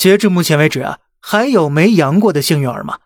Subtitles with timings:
[0.00, 3.00] 截至目前为止啊，还有没阳过的幸运儿吗？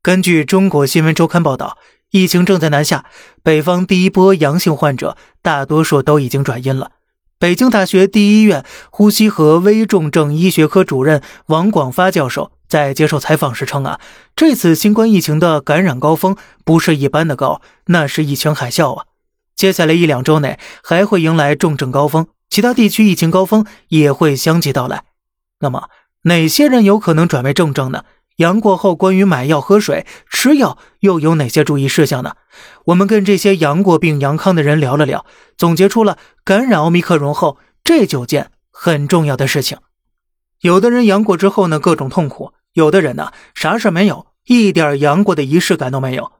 [0.00, 1.76] 根据中国新闻周刊报道，
[2.12, 3.06] 疫情正在南下，
[3.42, 6.92] 北方第一波阳性患者大多数都已经转阴了。
[7.40, 13.98] 北京大学第一医院呼吸和危重症医学科主任王广发教授在接受采访时称啊，
[14.36, 19.06] 这次新冠疫情的感染高峰不是一般的高，那是疫情海啸啊！
[19.56, 25.02] 接下来一两周内还会迎来重症高峰，其他地区疫情高峰也会相继到来。
[25.58, 25.88] 那么
[26.26, 28.04] 哪些人有可能转为重症呢？
[28.38, 32.34] 阳过后，关于买药、喝水、吃药又有哪些注意事项呢？
[32.86, 35.24] 我们跟这些阳过病、阳康的人聊了聊，
[35.56, 39.78] 总结出了感染奥密克戎后这九件很重要的事情。
[40.60, 46.32] 有的人阳过之后呢，各种痛苦；有的人呢，啥事没有，一点阳过的仪式感都没有。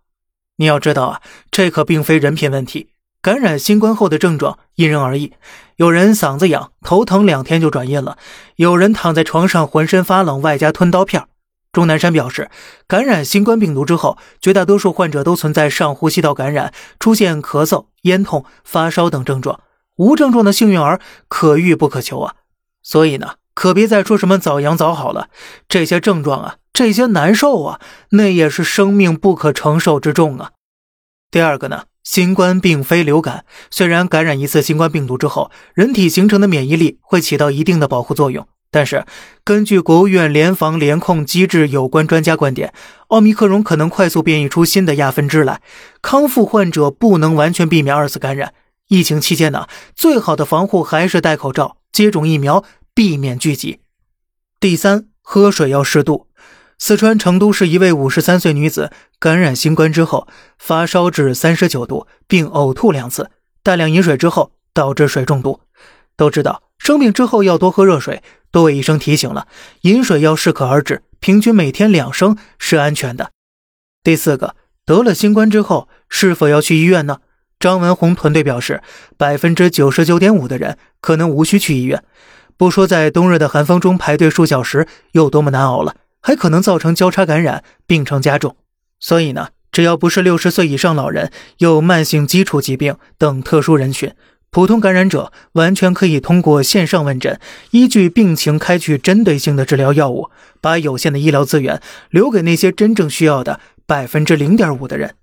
[0.56, 1.23] 你要知道啊，
[1.53, 2.89] 这可并非人品问题。
[3.23, 5.33] 感染新冠后的症状因人而异，
[5.77, 8.16] 有人嗓子痒、头疼两天就转阴了，
[8.56, 11.27] 有人躺在床上浑身发冷，外加吞刀片。
[11.73, 12.48] 钟南山表示，
[12.87, 19.61] 感染新冠病毒之后，绝大多数患者都存在上呼吸道感染，出现咳嗽、咽痛、发烧等症状。
[19.97, 22.34] 无症状的幸运儿可遇不可求啊！
[22.83, 25.28] 所以呢，可别再说什么早阳早好了。
[25.69, 30.53] 这些症状啊，这些难受啊，那也是生命不可承受之重啊。
[31.31, 38.47] 第二个呢，新冠并非流感，虽然感染一次新冠病毒之后，人体形成的免疫力会起到一定的保护作用。
[38.71, 39.05] 但是，
[39.43, 42.73] 根据国务院联防联控机制有关专家观点，
[43.09, 45.61] 奥密克戎可能快速变异出新的亚分支来，
[46.01, 48.55] 康复患者不能完全避免二次感染。
[48.87, 52.62] 疫情期间呢，最好的防护还是戴口罩、接种疫苗，
[52.95, 53.81] 避免聚集。
[54.61, 56.29] 第三，喝水要适度。
[56.78, 63.30] 四川成都市一位五十三岁女子感染新冠之后，发烧至三十九度，并呕吐两次，
[63.62, 65.60] 大量饮水之后导致水中毒。
[66.16, 68.22] 都知道生病之后要多喝热水。
[68.50, 69.48] 多位医生提醒了，
[69.82, 73.30] 饮水要适可而止，平均每天两升是安全的。
[74.02, 74.54] 第四个，
[74.84, 77.19] 得了新冠之后是否要去医院呢？
[77.59, 78.82] 张文宏团队表示，
[79.16, 82.04] 百分之九十九点五的人可能无需去医院。
[82.56, 88.56] 不说在冬日的寒风中排队数小时有多么难熬了，还可能造成交叉感染，病程加重。
[88.98, 94.12] 所以呢，只要不是六十岁以上老人、有慢性基础疾病等特殊人群。
[94.50, 97.38] 普通感染者完全可以通过线上问诊，
[97.70, 105.15] 依据病情开具针对性的治疗药物，把有限的医疗资源留给那些真正需要的百分之零点五的人。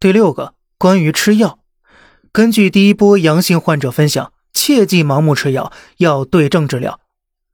[0.00, 1.60] 第六个，关于吃药，
[2.32, 6.98] 根据第一波阳性患者分享，切忌盲目吃药，要对症治疗。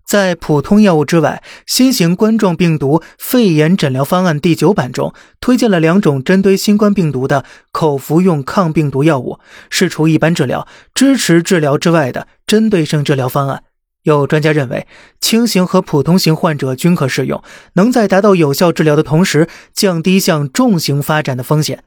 [0.06, 13.64] 在普通药物之外，新型冠状病毒肺炎诊疗方案第九版中推荐了两种针对新冠病毒的口服用抗病毒药物，是除一般治疗、支持治疗之外的针对性治疗方案。
[14.04, 14.86] 有专家认为，
[15.20, 21.82] 轻型和普通型患者均可适用，能在达到有效治疗的同时，降低向重型发展的风险。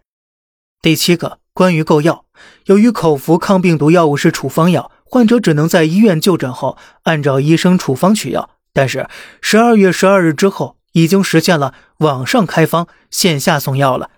[0.82, 2.26] 第七个，关于购药，
[2.66, 4.92] 由于口服抗病毒药物是处方药。
[5.10, 9.08] 患者只能在医院就诊后按照医生处方取药，但是
[9.42, 14.12] 十二月十二日之后已经实现了网上开方、线下送药了。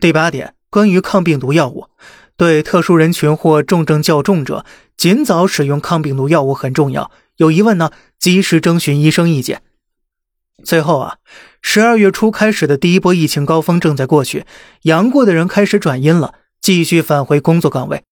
[0.00, 1.86] 第八点，关于抗病毒药物，
[2.36, 4.66] 对特殊人群或重症较重者，
[4.96, 7.12] 尽早使用抗病毒药物很重要。
[7.36, 9.62] 有疑问呢，及时征询医生意见。
[10.64, 11.18] 最后啊，
[11.62, 14.44] 十二月初开始的第一波疫情高峰正在过去，
[14.82, 18.02] 阳过的人开始转阴了，继续返回工作岗位。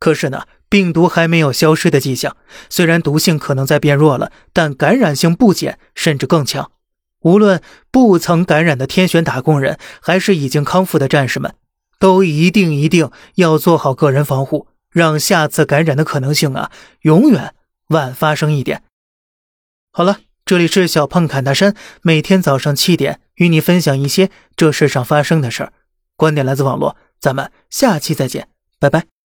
[0.00, 0.42] 可是呢？
[0.68, 2.36] 病毒还没有消失的迹象，
[2.68, 6.70] 虽然毒性可能在变弱了，但感染性不减，甚至更强。
[7.20, 7.60] 无论
[7.90, 11.54] 不曾感染的天选打工人，还是已经康复的战士们，
[11.98, 17.54] 都一定一定要做好个人防护，让下次感染的可能性啊，永远
[17.88, 18.82] 晚发生一点。
[19.92, 25.72] 好了，这里是小胖侃大山，每天早上七点与你分享一些这世上发生的事儿，
[26.16, 28.48] 观点来自网络，咱们下期再见，
[28.78, 29.15] 拜拜。